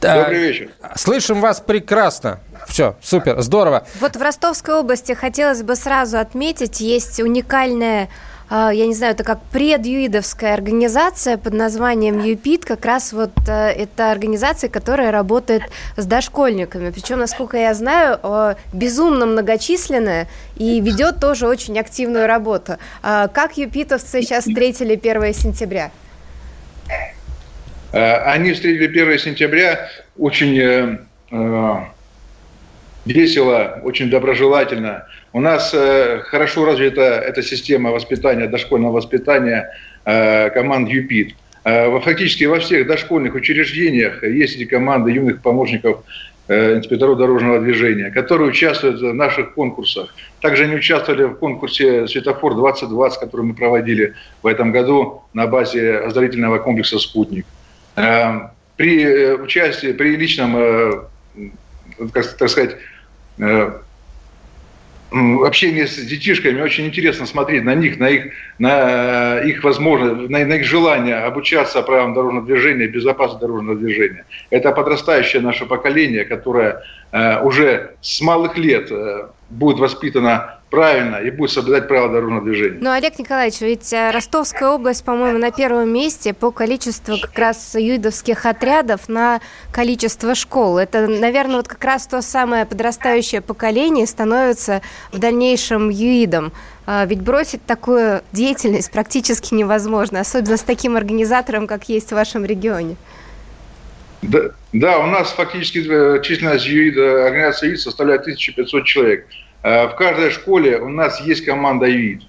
[0.02, 0.72] Добрый вечер.
[0.96, 2.40] Слышим вас прекрасно.
[2.68, 3.86] Все, супер, здорово.
[4.00, 8.10] Вот в Ростовской области хотелось бы сразу отметить, есть уникальная
[8.50, 14.12] я не знаю, это как предюидовская организация под названием ЮПИТ, как раз вот э, это
[14.12, 15.64] организация, которая работает
[15.98, 16.92] с дошкольниками.
[16.92, 20.28] Причем, насколько я знаю, безумно многочисленная
[20.58, 22.78] и ведет тоже очень активную работу.
[23.02, 25.92] А как юпитовцы сейчас встретили 1 сентября?
[27.92, 31.86] Э, они встретили 1 сентября очень э,
[33.06, 35.06] весело, очень доброжелательно.
[35.34, 39.70] У нас э, хорошо развита эта система воспитания, дошкольного воспитания
[40.06, 41.36] э, команд ЮПИД.
[41.66, 46.04] Э, фактически во всех дошкольных учреждениях есть эти команды юных помощников
[46.48, 50.14] э, инспекторов дорожного движения, которые участвуют в наших конкурсах.
[50.42, 56.60] Также они участвовали в конкурсе «Светофор-2020», который мы проводили в этом году на базе оздоровительного
[56.60, 57.46] комплекса «Спутник».
[57.96, 60.92] Э, при участии, при личном, э,
[62.12, 62.78] как так сказать,
[65.12, 70.54] общение с детишками очень интересно смотреть на них, на их, на их возможность, на, на
[70.56, 74.26] их желание обучаться правилам дорожного движения, безопасности дорожного движения.
[74.50, 81.32] Это подрастающее наше поколение, которое э, уже с малых лет э, будет воспитано правильно и
[81.32, 82.78] будет соблюдать правила дорожного движения.
[82.82, 87.76] Ну, Олег Николаевич, ведь э, Ростовская область, по-моему, на первом месте по количеству как раз
[87.76, 89.40] юидовских отрядов на
[89.72, 90.78] количество школ.
[90.78, 94.82] Это, наверное, вот как раз то самое подрастающее поколение становится
[95.14, 96.52] в дальнейшем юидом.
[96.86, 102.44] А, ведь бросить такую деятельность практически невозможно, особенно с таким организатором, как есть в вашем
[102.44, 102.98] регионе.
[104.22, 109.26] Да, да у нас фактически э, численность ЮИДа, организации ЮИД составляет 1500 человек.
[109.66, 112.22] Э, в каждой школе у нас есть команда ЮИД.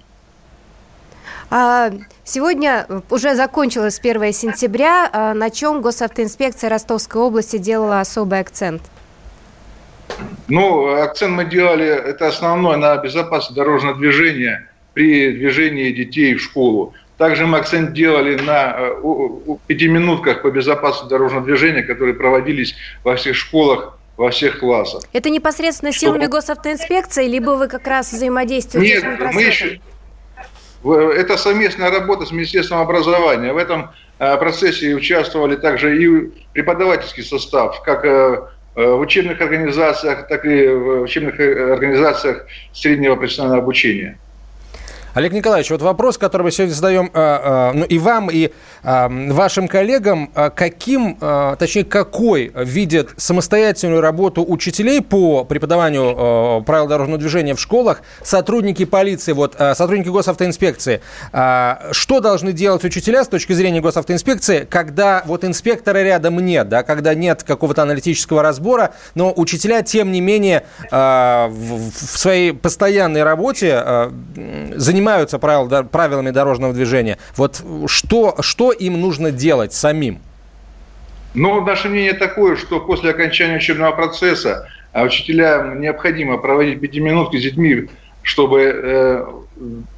[1.51, 1.91] А,
[2.23, 5.07] сегодня уже закончилось 1 сентября.
[5.13, 8.81] А на чем госавтоинспекция Ростовской области делала особый акцент?
[10.47, 16.95] Ну, акцент мы делали, это основной, на безопасность дорожного движения при движении детей в школу.
[17.19, 23.35] Также мы акцент делали на э, пятиминутках по безопасности дорожного движения, которые проводились во всех
[23.35, 25.03] школах во всех классах.
[25.13, 26.17] Это непосредственно Чтобы...
[26.17, 29.79] силами госавтоинспекции, либо вы как раз взаимодействуете Нет, с мы еще...
[30.83, 33.51] Это совместная работа с Министерством образования.
[33.51, 40.27] В этом э, процессе участвовали также и преподавательский состав, как э, э, в учебных организациях,
[40.27, 44.17] так и в учебных организациях среднего профессионального обучения.
[45.17, 48.51] Олег Николаевич, вот вопрос, который мы сегодня задаем э, э, ну, и вам, и
[48.83, 50.29] э, вашим коллегам.
[50.55, 51.17] Каким,
[51.57, 59.31] точнее, какой видят самостоятельную работу учителей по преподаванию правил дорожного движения в школах сотрудники полиции,
[59.31, 61.01] вот сотрудники госавтоинспекции?
[61.31, 67.15] Что должны делать учителя с точки зрения госавтоинспекции, когда вот инспектора рядом нет, да, когда
[67.15, 74.11] нет какого-то аналитического разбора, но учителя, тем не менее, в своей постоянной работе
[74.75, 77.17] занимаются занимаются правил, правилами дорожного движения.
[77.35, 80.19] Вот что, что им нужно делать самим?
[81.33, 87.43] Ну, наше мнение такое, что после окончания учебного процесса а учителям необходимо проводить пятиминутки с
[87.43, 87.87] детьми,
[88.23, 89.25] чтобы э,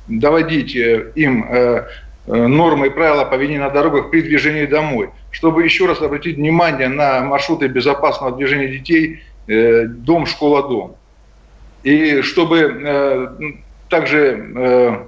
[0.07, 1.87] доводить э, им э,
[2.27, 7.21] нормы и правила поведения на дорогах при движении домой, чтобы еще раз обратить внимание на
[7.21, 10.95] маршруты безопасного движения детей э, дом, школа, дом.
[11.83, 13.27] И чтобы э,
[13.89, 15.05] также э,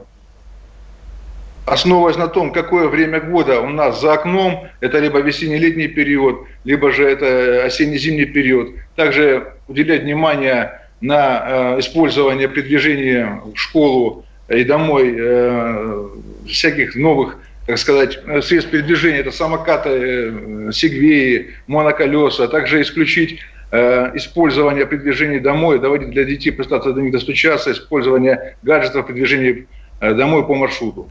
[1.65, 6.91] основываясь на том, какое время года у нас за окном, это либо весенне-летний период, либо
[6.91, 14.63] же это осенне-зимний период, также уделять внимание на э, использование при движении в школу и
[14.63, 16.07] домой э,
[16.47, 23.60] всяких новых так сказать, средств передвижения, это самокаты, э, сегвеи, моноколеса, также исключить Э,
[24.15, 29.67] использование при движении домой, доводить для детей, пытаться до них достучаться, использование гаджетов при движении
[29.99, 31.09] э, домой по маршруту.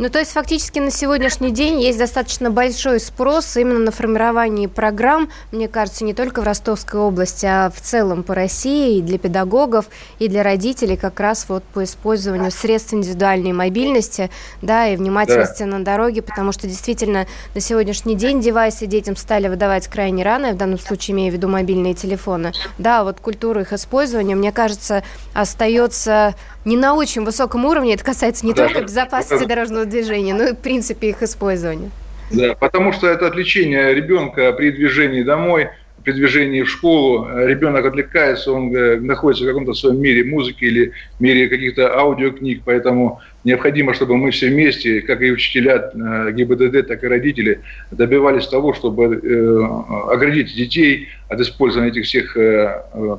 [0.00, 5.28] Ну, то есть фактически на сегодняшний день есть достаточно большой спрос именно на формирование программ,
[5.52, 9.90] мне кажется, не только в Ростовской области, а в целом по России и для педагогов,
[10.18, 14.30] и для родителей как раз вот по использованию средств индивидуальной мобильности,
[14.62, 15.66] да, и внимательности да.
[15.66, 20.52] на дороге, потому что действительно на сегодняшний день девайсы детям стали выдавать крайне рано, я
[20.54, 22.54] в данном случае имею в виду мобильные телефоны.
[22.78, 25.02] Да, вот культура их использования, мне кажется,
[25.34, 26.34] остается
[26.64, 27.94] не на очень высоком уровне.
[27.94, 28.66] Это касается не да.
[28.66, 31.90] только безопасности дорожного движения, но и, в принципе, их использования.
[32.30, 35.68] Да, потому что это отвлечение ребенка при движении домой,
[36.04, 37.28] при движении в школу.
[37.46, 43.20] Ребенок отвлекается, он э, находится в каком-то своем мире музыки или мире каких-то аудиокниг, поэтому
[43.44, 48.72] необходимо, чтобы мы все вместе, как и учителя э, ГИБДД, так и родители, добивались того,
[48.74, 52.34] чтобы э, оградить детей от использования этих всех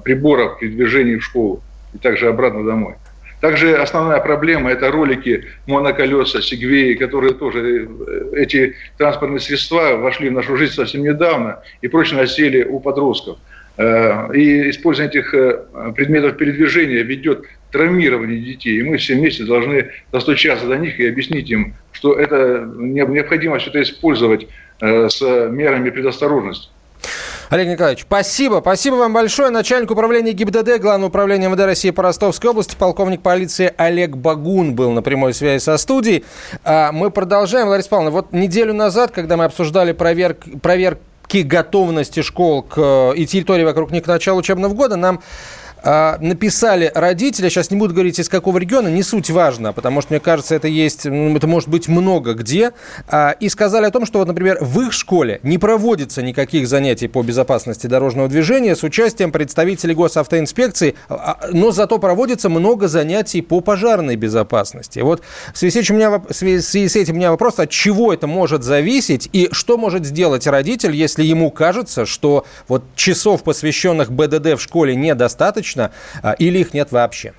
[0.03, 1.61] приборов при движении в школу
[1.93, 2.95] и также обратно домой.
[3.41, 10.33] Также основная проблема– это ролики моноколеса, сегвеи, которые тоже, э, эти транспортные средства вошли в
[10.33, 13.39] нашу жизнь совсем недавно и прочно осели у подростков.
[13.77, 15.59] Э, и использование этих э,
[15.95, 18.79] предметов передвижения ведет к травмированию детей.
[18.79, 23.71] И мы все вместе должны достучаться до них и объяснить им, что это необходимо все
[23.71, 24.47] это использовать
[24.79, 26.69] с мерами предосторожности.
[27.51, 28.59] Олег Николаевич, спасибо.
[28.61, 29.49] Спасибо вам большое.
[29.49, 34.91] Начальник управления ГИБДД, Главного управления МВД России по Ростовской области, полковник полиции Олег Багун был
[34.91, 36.23] на прямой связи со студией.
[36.63, 37.67] А мы продолжаем.
[37.67, 43.65] Лариса Павловна, вот неделю назад, когда мы обсуждали проверк, проверки готовности школ к, и территории
[43.65, 45.21] вокруг них к началу учебного года, нам
[45.83, 50.19] написали родители, сейчас не буду говорить из какого региона, не суть важно, потому что, мне
[50.19, 52.71] кажется, это есть, ну, это может быть много где,
[53.07, 57.07] а, и сказали о том, что, вот, например, в их школе не проводится никаких занятий
[57.07, 63.61] по безопасности дорожного движения с участием представителей госавтоинспекции, а, но зато проводится много занятий по
[63.61, 64.99] пожарной безопасности.
[64.99, 67.69] Вот в связи с этим у меня, в связи с этим у меня вопрос, от
[67.69, 73.43] чего это может зависеть и что может сделать родитель, если ему кажется, что вот часов,
[73.43, 77.33] посвященных БДД в школе, недостаточно, достаточно а, или их нет вообще?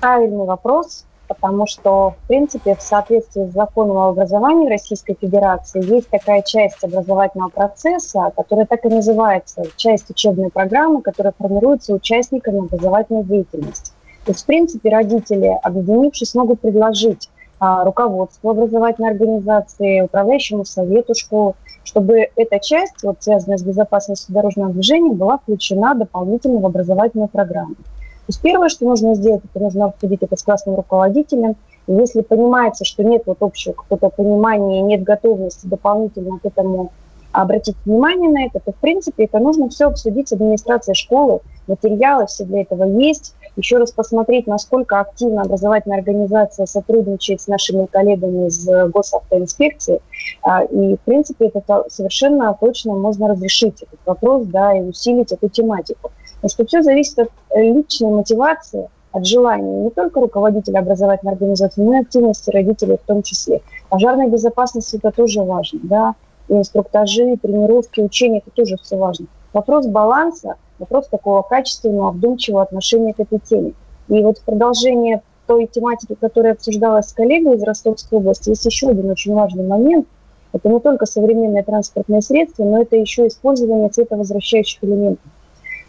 [0.00, 6.08] Правильный вопрос, потому что, в принципе, в соответствии с законом о образовании Российской Федерации есть
[6.08, 13.24] такая часть образовательного процесса, которая так и называется, часть учебной программы, которая формируется участниками образовательной
[13.24, 13.92] деятельности.
[14.24, 21.54] То есть, в принципе, родители, объединившись, могут предложить а, руководству образовательной организации, управляющему совету школы
[21.86, 27.76] чтобы эта часть, вот, связанная с безопасностью дорожного движения, была включена дополнительно в образовательную программу.
[27.76, 31.54] То есть первое, что нужно сделать, это нужно обсудить это с классным руководителем.
[31.86, 36.90] И если понимается, что нет вот общего какого-то понимания, нет готовности дополнительно к этому
[37.30, 41.40] обратить внимание на это, то, в принципе, это нужно все обсудить с администрацией школы.
[41.68, 47.86] Материалы все для этого есть еще раз посмотреть, насколько активно образовательная организация сотрудничает с нашими
[47.86, 50.00] коллегами из госавтоинспекции.
[50.42, 55.48] А, и, в принципе, это совершенно точно можно разрешить этот вопрос, да, и усилить эту
[55.48, 56.10] тематику.
[56.36, 61.94] Потому что все зависит от личной мотивации, от желания не только руководителя образовательной организации, но
[61.94, 63.62] и активности родителей в том числе.
[63.88, 66.14] Пожарная безопасность– это тоже важно, да,
[66.48, 69.26] и инструктажи, тренировки, учения– это тоже все важно.
[69.54, 73.72] Вопрос баланса– вопрос такого качественного, вдумчивого отношения к этой теме.
[74.08, 78.88] И вот в продолжение той тематики, которая обсуждалась с коллегой из Ростовской области, есть еще
[78.88, 80.06] один очень важный момент.
[80.52, 85.24] Это не только современные транспортные средства, но это еще использование цветовозвращающих элементов.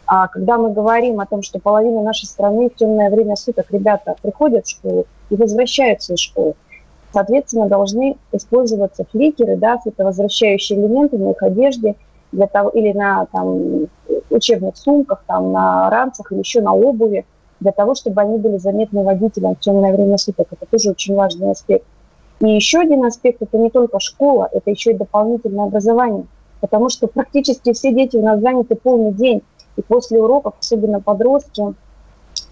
[0.05, 4.15] А когда мы говорим о том, что половина нашей страны в темное время суток ребята
[4.21, 6.53] приходят в школу и возвращаются из школы,
[7.11, 11.95] соответственно, должны использоваться фликеры, да, цветовозвращающие элементы на их одежде
[12.31, 13.87] для того, или на там,
[14.37, 17.25] учебных сумках, там, на ранцах или еще на обуви,
[17.59, 20.47] для того, чтобы они были заметны водителям в темное время суток.
[20.51, 21.85] Это тоже очень важный аспект.
[22.39, 26.25] И еще один аспект– это не только школа, это еще и дополнительное образование.
[26.61, 29.41] Потому что практически все дети у нас заняты полный день.
[29.75, 31.63] И после уроков, особенно подростки,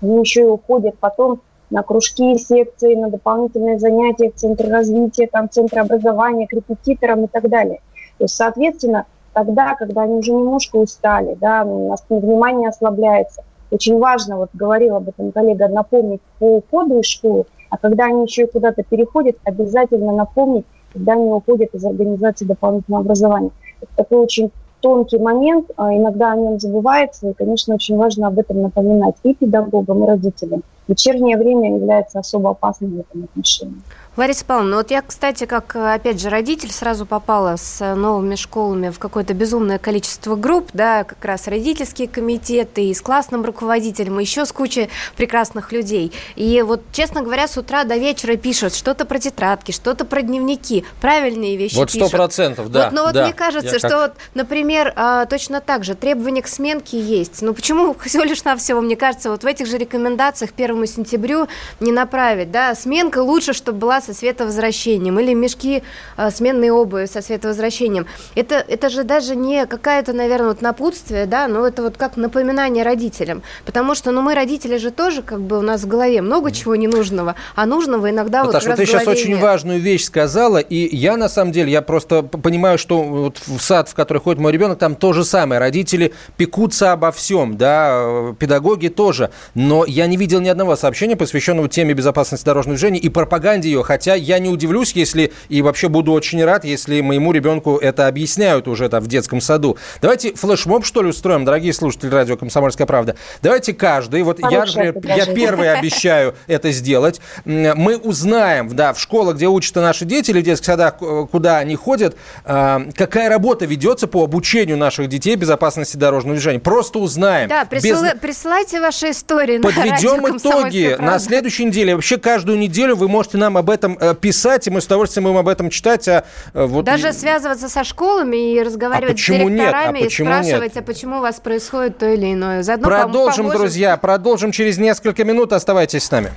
[0.02, 5.50] они еще и уходят потом на кружки, секции, на дополнительные занятия в центре развития, там,
[5.50, 7.82] центре образования, к репетиторам и так далее.
[8.18, 11.66] То есть, соответственно, тогда, когда они уже немножко устали, да,
[12.10, 13.44] внимание ослабляется.
[13.70, 18.24] Очень важно, вот говорил об этом коллега, напомнить по уходу из школы, а когда они
[18.24, 23.52] еще и куда-то переходят, обязательно напомнить, когда они уходят из организации дополнительного образования.
[23.82, 28.40] Это такой очень тонкий момент, а иногда о нем забывается, и, конечно, очень важно об
[28.40, 30.64] этом напоминать и педагогам, и родителям.
[30.88, 33.82] Вечернее время является особо опасным в этом отношении.
[34.18, 38.90] Лариса Павловна, ну вот я, кстати, как, опять же, родитель, сразу попала с новыми школами
[38.90, 44.24] в какое-то безумное количество групп, да, как раз родительские комитеты, и с классным руководителем, и
[44.24, 46.14] еще с кучей прекрасных людей.
[46.38, 50.86] И вот, честно говоря, с утра до вечера пишут что-то про тетрадки, что-то про дневники,
[51.02, 52.86] правильные вещи Вот сто процентов, да.
[52.86, 53.26] Вот, но вот да.
[53.26, 54.00] мне кажется, Я что как...
[54.00, 57.42] вот, например, а, точно так же требования к сменке есть.
[57.42, 61.50] Ну почему всего лишь навсего, мне кажется, вот в этих же рекомендациях 1 сентябрю
[61.82, 65.84] не направить, да, сменка лучше, чтобы была со световозвращением, или мешки
[66.18, 68.06] э, сменной обуви со световозвращением.
[68.36, 72.84] Это, это же даже не какая-то, наверное, вот напутствие, да, но это вот как напоминание
[72.84, 73.42] родителям.
[73.66, 76.76] Потому что, ну, мы, родители же тоже, как бы, у нас в голове много чего
[76.76, 79.42] ненужного, а нужного иногда Наташа, вот вот ты сейчас очень нет.
[79.42, 83.90] важную вещь сказала, и я, на самом деле, я просто понимаю, что вот в сад,
[83.90, 85.60] в который ходит мой ребенок, там то же самое.
[85.60, 89.32] Родители пекутся обо всем, да, э, педагоги тоже.
[89.54, 93.84] Но я не видел ни одного сообщения, посвященного теме безопасности дорожного движения и пропаганде ее,
[93.96, 98.68] хотя я не удивлюсь, если и вообще буду очень рад, если моему ребенку это объясняют
[98.68, 99.78] уже там в детском саду.
[100.02, 103.16] Давайте флешмоб, что ли, устроим, дорогие слушатели радио «Комсомольская правда».
[103.42, 107.22] Давайте каждый, вот я, например, я первый обещаю это сделать.
[107.46, 110.98] Мы узнаем, да, в школах, где учатся наши дети или в детских садах,
[111.32, 116.60] куда они ходят, какая работа ведется по обучению наших детей безопасности дорожного движения.
[116.60, 117.48] Просто узнаем.
[117.48, 118.12] Да, присыла...
[118.12, 118.20] Без...
[118.20, 121.96] присылайте ваши истории Подведем на итоги на следующей неделе.
[121.96, 123.85] Вообще каждую неделю вы можете нам об этом
[124.16, 126.08] писать, и мы с удовольствием будем об этом читать.
[126.08, 126.24] А,
[126.54, 126.86] вот...
[126.86, 130.04] Даже связываться со школами и разговаривать а с директорами нет?
[130.04, 130.78] А и спрашивать, нет?
[130.78, 132.64] а почему у вас происходит то или иное.
[132.64, 133.62] Заодно продолжим, поможем...
[133.62, 135.54] друзья, продолжим через несколько минут.
[135.54, 136.32] Оставайтесь с нами.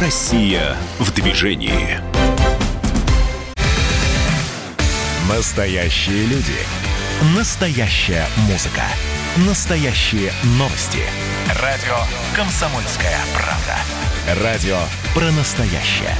[0.00, 1.98] Россия в движении.
[5.34, 6.58] Настоящие люди.
[7.36, 8.82] Настоящая музыка.
[9.48, 11.00] Настоящие новости.
[11.62, 11.96] Радио
[12.36, 14.13] «Комсомольская правда».
[14.26, 14.78] Радио
[15.14, 16.16] про настоящее.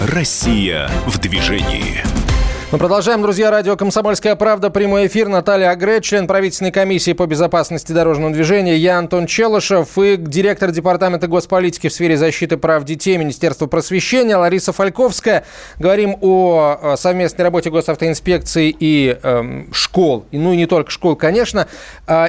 [0.00, 2.27] Россия в движении.
[2.70, 5.28] Мы продолжаем, друзья, радио «Комсомольская правда», прямой эфир.
[5.28, 8.76] Наталья Агре, член правительственной комиссии по безопасности дорожного движения.
[8.76, 14.74] Я Антон Челышев и директор департамента госполитики в сфере защиты прав детей Министерства просвещения Лариса
[14.74, 15.46] Фальковская.
[15.78, 21.68] Говорим о совместной работе госавтоинспекции и э, школ, и, ну и не только школ, конечно.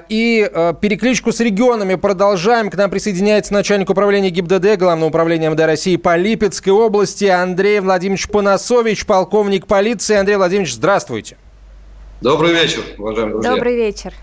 [0.07, 2.69] И э, перекличку с регионами продолжаем.
[2.69, 8.29] К нам присоединяется начальник управления ГИБДД, Главного управления МВД России по Липецкой области Андрей Владимирович
[8.29, 10.28] Панасович, полковник полиции.
[10.29, 11.37] Андрей Владимирович, здравствуйте.
[12.21, 13.49] Добрый вечер, уважаемые друзья.
[13.49, 14.13] Добрый вечер.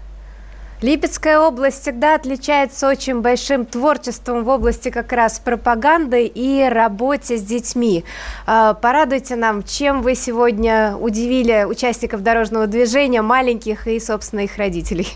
[0.80, 7.42] Липецкая область всегда отличается очень большим творчеством в области как раз пропаганды и работе с
[7.42, 8.04] детьми.
[8.46, 15.09] Порадуйте нам, чем вы сегодня удивили участников дорожного движения, маленьких и, собственно, их родителей.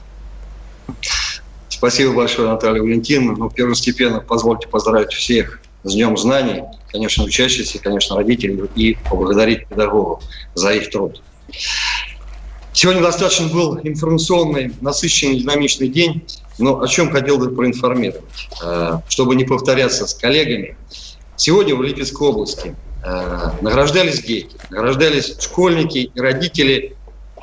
[1.68, 3.44] Спасибо большое, Наталья Валентиновна.
[3.44, 10.22] Ну, первостепенно позвольте поздравить всех с Днем знаний, конечно, учащихся, конечно, родителей и поблагодарить педагогов
[10.54, 11.22] за их труд.
[12.72, 16.24] Сегодня достаточно был информационный, насыщенный, динамичный день,
[16.58, 18.48] но о чем хотел бы проинформировать,
[19.08, 20.76] чтобы не повторяться с коллегами.
[21.36, 22.74] Сегодня в Липецкой области
[23.60, 26.96] награждались дети, награждались школьники и родители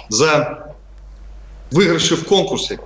[0.10, 0.76] за
[1.72, 2.80] выигрыши в конкурсе,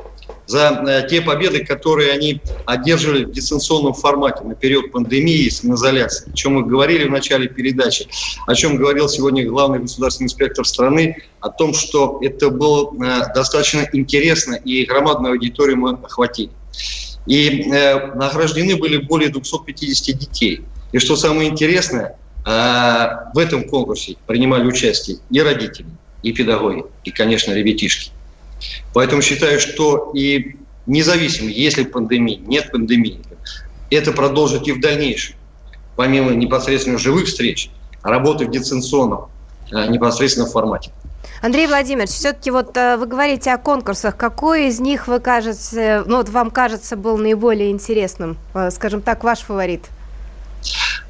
[0.51, 6.29] за те победы, которые они одерживали в дистанционном формате на период пандемии и самоизоляции.
[6.29, 8.07] О чем мы говорили в начале передачи,
[8.45, 12.91] о чем говорил сегодня главный государственный инспектор страны, о том, что это было
[13.33, 16.51] достаточно интересно и громадную аудиторию мы охватили.
[17.27, 20.65] И э, награждены были более 250 детей.
[20.91, 22.51] И что самое интересное, э,
[23.33, 25.87] в этом конкурсе принимали участие и родители,
[26.23, 28.11] и педагоги, и, конечно, ребятишки.
[28.93, 30.55] Поэтому считаю, что и
[30.85, 33.21] независимо, есть ли пандемия, нет пандемии,
[33.89, 35.35] это продолжит и в дальнейшем.
[35.95, 37.69] Помимо непосредственно живых встреч,
[38.01, 39.29] работы в дистанционном
[39.71, 40.91] непосредственно формате.
[41.41, 44.15] Андрей Владимирович, все-таки вот вы говорите о конкурсах.
[44.15, 48.37] Какой из них вы кажется, ну вот вам кажется, был наиболее интересным?
[48.71, 49.85] Скажем так, ваш фаворит?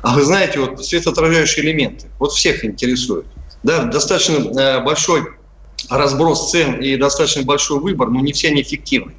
[0.02, 3.26] А вы знаете, вот светоотражающие элементы, вот всех интересуют.
[3.64, 5.24] Да, достаточно большой
[5.90, 9.14] разброс цен и достаточно большой выбор, но не все они эффективны.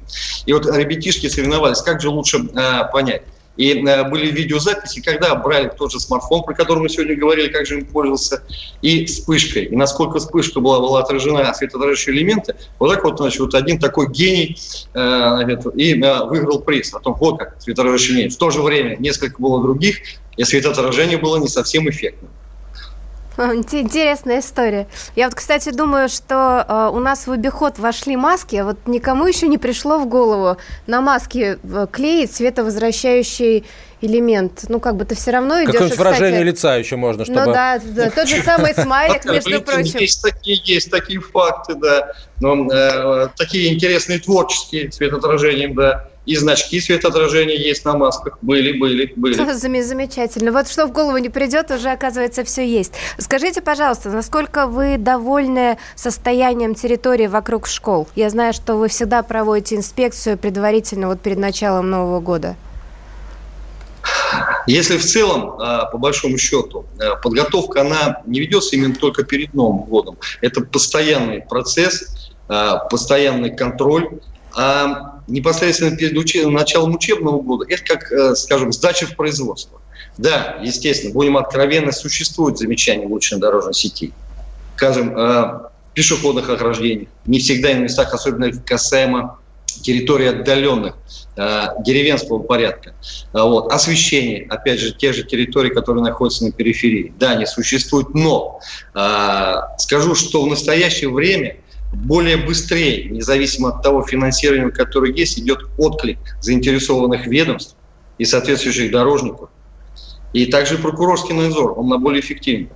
[0.45, 3.23] И вот ребятишки соревновались, как же лучше э, понять.
[3.55, 7.65] И э, были видеозаписи, когда брали тот же смартфон, про который мы сегодня говорили, как
[7.65, 8.43] же им пользовался,
[8.81, 9.65] и вспышкой.
[9.65, 14.09] И насколько вспышка была, была отражена светоотражающие элементы, вот так вот, значит, вот один такой
[14.09, 14.57] гений
[14.93, 18.35] э, и э, выиграл приз о том, вот как светоотражающие элементы.
[18.35, 19.97] В то же время несколько было других,
[20.35, 22.31] и светоотражение было не совсем эффектным.
[23.37, 24.87] Интересная история.
[25.15, 29.25] Я вот, кстати, думаю, что э, у нас в обиход вошли маски, а вот никому
[29.25, 33.65] еще не пришло в голову на маске э, клеить световозвращающий
[34.03, 34.65] элемент.
[34.67, 35.71] Ну, как бы ты все равно идешь...
[35.71, 37.45] Какое-нибудь выражение лица еще можно, чтобы...
[37.45, 39.99] Ну да, да тот же самый смайлик, между прочим.
[39.99, 42.11] Есть такие, есть такие факты, да.
[42.39, 46.09] Но, э, такие интересные творческие светоотражения, да.
[46.25, 48.37] И значки светоотражения есть на масках.
[48.41, 49.33] Были, были, были.
[49.83, 50.51] Замечательно.
[50.51, 52.93] Вот что в голову не придет, уже оказывается все есть.
[53.17, 58.07] Скажите, пожалуйста, насколько вы довольны состоянием территории вокруг школ?
[58.15, 62.55] Я знаю, что вы всегда проводите инспекцию предварительно вот перед началом Нового года.
[64.67, 69.53] Если в целом, а, по большому счету, а, подготовка, она не ведется именно только перед
[69.53, 70.17] Новым годом.
[70.41, 74.09] Это постоянный процесс, а, постоянный контроль.
[74.55, 76.13] А непосредственно перед
[76.51, 79.81] началом учебного года это как, э, скажем, сдача в производство.
[80.19, 84.13] Да, естественно, будем откровенны, существуют замечания в улучшенной дорожной сети.
[84.75, 85.15] Скажем,
[85.95, 89.39] пешеходных ограждениях, не всегда в местах, особенно касаемо
[89.81, 90.95] территорий отдаленных,
[91.35, 92.93] э, деревенского порядка.
[93.31, 93.71] А вот.
[93.71, 97.13] Освещение, опять же, те же территории, которые находятся на периферии.
[97.17, 98.59] Да, они существуют, но
[98.95, 101.57] э, скажу, что в настоящее время
[101.93, 107.75] более быстрее, независимо от того финансирования, которое есть, идет отклик заинтересованных ведомств
[108.17, 109.49] и соответствующих дорожников.
[110.33, 112.69] И также прокурорский надзор, он на более эффективный.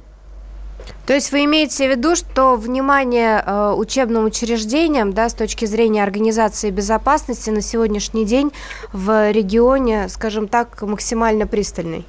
[1.07, 6.03] То есть вы имеете в виду, что внимание э, учебным учреждениям, да, с точки зрения
[6.03, 8.51] организации безопасности на сегодняшний день
[8.91, 12.03] в регионе, скажем так, максимально пристальный?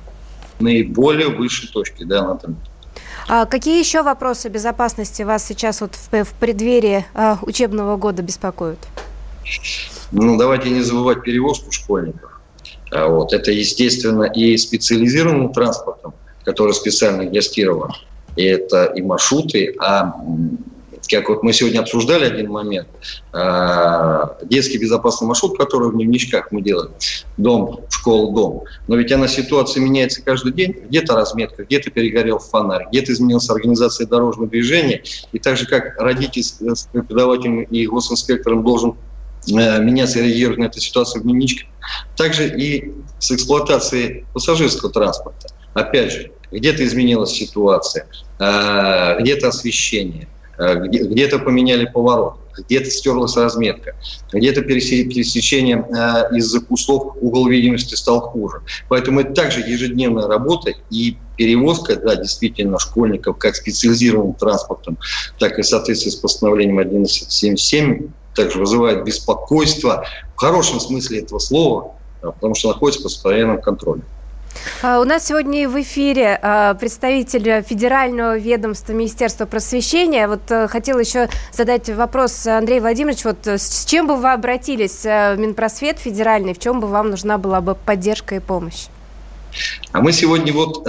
[0.59, 2.57] Наиболее высшей точки, да, Наталья.
[3.29, 8.81] А какие еще вопросы безопасности вас сейчас вот в, в преддверии э, учебного года беспокоят?
[10.11, 12.41] Ну, давайте не забывать перевозку школьников.
[12.91, 13.33] А вот.
[13.33, 17.93] Это, естественно, и специализированным транспортом, который специально гастирован
[18.39, 20.15] и это и маршруты, а
[21.09, 22.89] как вот мы сегодня обсуждали один момент,
[23.33, 26.93] а, детский безопасный маршрут, который в дневничках мы делаем,
[27.37, 28.65] дом, школа, дом.
[28.89, 30.77] Но ведь она ситуация меняется каждый день.
[30.89, 35.03] Где-то разметка, где-то перегорел фонарь, где-то изменилась организация дорожного движения.
[35.33, 38.95] И так же, как родитель с преподавателем и госинспектором должен
[39.49, 41.69] э, меняться и реагировать на эту ситуацию в дневничках,
[42.17, 45.49] также и с эксплуатацией пассажирского транспорта.
[45.75, 48.07] Опять же, где-то изменилась ситуация,
[48.39, 52.35] а, где-то освещение, а, где-то поменяли поворот,
[52.67, 53.95] где-то стерлась разметка,
[54.33, 58.63] где-то пересечение а, из-за кустов угол видимости стал хуже.
[58.89, 64.99] Поэтому это также ежедневная работа и перевозка, да, действительно, школьников как специализированным транспортом,
[65.39, 70.05] так и в соответствии с постановлением 1177 также вызывает беспокойство
[70.37, 74.05] в хорошем смысле этого слова, потому что находится под постоянным контролем.
[74.83, 80.29] А, у нас сегодня в эфире а, представитель федерального ведомства Министерства просвещения.
[80.29, 85.05] Вот э, хотел еще задать вопрос, Андрей Владимирович, вот э, с чем бы вы обратились
[85.05, 88.87] э, в Минпросвет федеральный, в чем бы вам нужна была бы поддержка и помощь?
[89.93, 90.87] А мы сегодня вот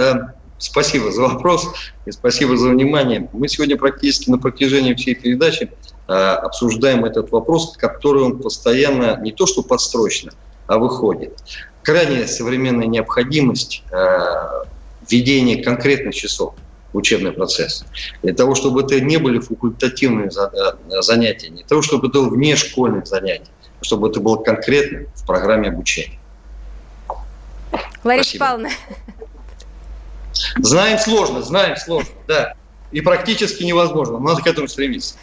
[0.62, 1.72] Спасибо за вопрос
[2.04, 3.30] и спасибо за внимание.
[3.32, 5.70] Мы сегодня практически на протяжении всей передачи
[6.06, 10.32] обсуждаем этот вопрос, который он постоянно не то что подстрочно,
[10.66, 11.32] а выходит
[11.82, 14.64] крайне современная необходимость э,
[15.08, 16.54] введения конкретных часов
[16.92, 17.84] в учебный процесс.
[18.22, 22.30] Для того, чтобы это не были факультативные э, занятия, не для того, чтобы это было
[22.30, 23.50] вне школьных занятий,
[23.80, 26.18] а чтобы это было конкретно в программе обучения.
[28.04, 28.70] Лариса Павловна.
[30.58, 32.54] Знаем сложно, знаем сложно, да.
[32.92, 34.18] И практически невозможно.
[34.18, 35.14] Надо к этому стремиться.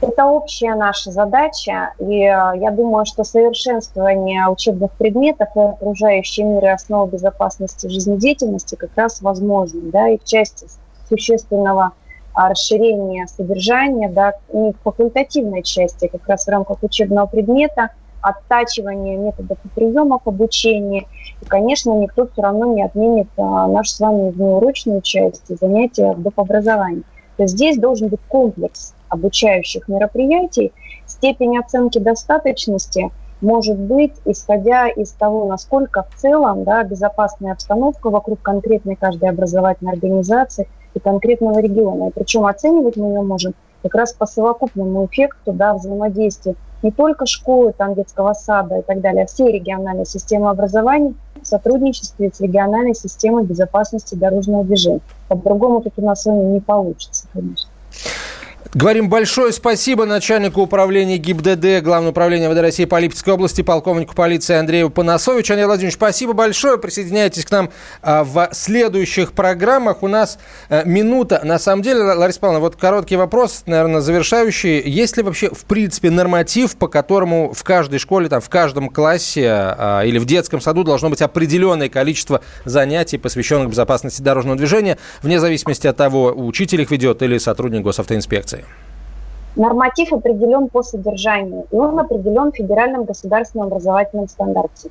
[0.00, 6.64] Это общая наша задача, и э, я думаю, что совершенствование учебных предметов и окружающий мир
[6.66, 10.66] и основы безопасности жизнедеятельности как раз возможно, да, и в части
[11.08, 11.92] существенного
[12.32, 17.90] а, расширения содержания, да, и в факультативной части, как раз в рамках учебного предмета,
[18.20, 21.06] оттачивания методов и приемов обучения.
[21.42, 26.38] И, конечно, никто все равно не отменит а, нашу с вами внеурочную часть занятия доп.
[26.38, 27.02] образовании.
[27.36, 30.72] То есть здесь должен быть комплекс обучающих мероприятий,
[31.06, 38.42] степень оценки достаточности может быть, исходя из того, насколько в целом да, безопасная обстановка вокруг
[38.42, 42.08] конкретной каждой образовательной организации и конкретного региона.
[42.08, 47.26] И причем оценивать мы ее можем как раз по совокупному эффекту да, взаимодействия не только
[47.26, 52.40] школы, там, детского сада и так далее, а всей региональной системы образования в сотрудничестве с
[52.40, 55.00] региональной системой безопасности дорожного движения.
[55.28, 57.68] По-другому тут у нас с вами не получится, конечно.
[58.74, 64.56] Говорим большое спасибо начальнику управления ГИБДД, Главного управления ВД России по Липецкой области, полковнику полиции
[64.56, 65.54] Андрею Панасовичу.
[65.54, 66.76] Андрей Владимирович, спасибо большое.
[66.76, 67.70] Присоединяйтесь к нам
[68.02, 70.02] а, в следующих программах.
[70.02, 70.38] У нас
[70.68, 71.40] а, минута.
[71.44, 74.82] На самом деле, Лариса Павловна, вот короткий вопрос, наверное, завершающий.
[74.86, 79.48] Есть ли вообще, в принципе, норматив, по которому в каждой школе, там, в каждом классе
[79.48, 85.40] а, или в детском саду должно быть определенное количество занятий, посвященных безопасности дорожного движения, вне
[85.40, 88.57] зависимости от того, учитель их ведет или сотрудник госавтоинспекции?
[89.58, 94.90] Норматив определен по содержанию, и он определен в федеральном государственном образовательном стандарте.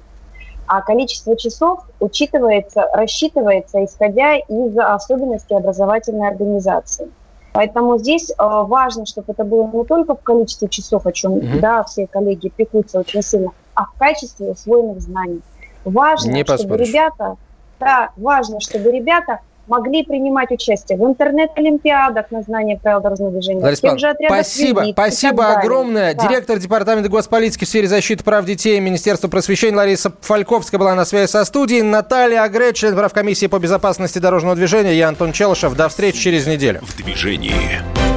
[0.67, 7.09] А количество часов учитывается, рассчитывается, исходя из особенностей образовательной организации.
[7.53, 11.59] Поэтому здесь э, важно, чтобы это было не только в количестве часов, о чем угу.
[11.61, 15.41] да, все коллеги пекутся очень сильно, а в качестве усвоенных знаний.
[15.85, 17.37] Важно, не чтобы ребята,
[17.79, 23.61] да, важно, чтобы ребята могли принимать участие в интернет-олимпиадах на знание правил дорожного движения.
[23.61, 26.13] Лариса же спасибо, спасибо огромное.
[26.13, 26.27] Да.
[26.27, 31.29] Директор Департамента госполитики в сфере защиты прав детей Министерства просвещения Лариса Фальковская была на связи
[31.29, 31.81] со студией.
[31.81, 34.93] Наталья Агре, член правкомиссии по безопасности дорожного движения.
[34.93, 35.75] Я Антон Челышев.
[35.75, 36.81] До встречи через неделю.
[36.81, 38.16] В движении.